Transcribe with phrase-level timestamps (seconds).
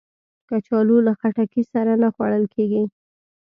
[0.49, 2.83] کچالو له خټکی سره نه خوړل کېږي